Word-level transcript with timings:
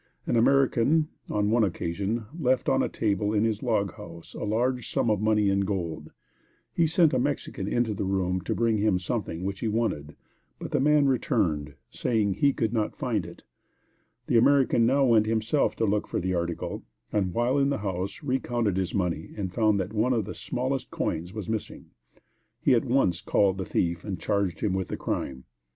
An 0.25 0.35
American, 0.35 1.09
on 1.29 1.51
one 1.51 1.63
occasion, 1.63 2.25
left 2.35 2.67
on 2.67 2.81
a 2.81 2.89
table, 2.89 3.35
in 3.35 3.43
his 3.43 3.61
log 3.61 3.93
house, 3.97 4.33
a 4.33 4.43
large 4.43 4.91
sum 4.91 5.11
of 5.11 5.21
money 5.21 5.47
in 5.47 5.59
gold. 5.59 6.09
He 6.73 6.87
sent 6.87 7.13
a 7.13 7.19
Mexican 7.19 7.67
into 7.67 7.93
this 7.93 8.07
room 8.07 8.41
to 8.45 8.55
bring 8.55 8.79
him 8.79 8.97
something 8.97 9.43
which 9.43 9.59
he 9.59 9.67
wanted, 9.67 10.15
but 10.57 10.71
the 10.71 10.79
man 10.79 11.05
returned 11.05 11.75
saying 11.91 12.33
he 12.33 12.51
could 12.51 12.73
not 12.73 12.95
find 12.97 13.27
it. 13.27 13.43
The 14.25 14.39
American 14.39 14.87
now 14.87 15.05
went 15.05 15.27
himself 15.27 15.75
to 15.75 15.85
look 15.85 16.07
for 16.07 16.19
the 16.19 16.33
article, 16.33 16.81
and, 17.13 17.31
while 17.31 17.59
in 17.59 17.69
the 17.69 17.77
house, 17.77 18.23
recounted 18.23 18.77
his 18.77 18.95
money 18.95 19.29
and 19.37 19.53
found 19.53 19.79
one 19.93 20.13
of 20.13 20.25
the 20.25 20.33
smallest 20.33 20.89
coins 20.89 21.31
missing. 21.47 21.91
He 22.59 22.73
at 22.73 22.85
once 22.85 23.21
called 23.21 23.59
the 23.59 23.65
thief 23.65 24.03
and 24.03 24.19
charged 24.19 24.61
him 24.61 24.73
with 24.73 24.87
the 24.87 24.97
crime. 24.97 25.43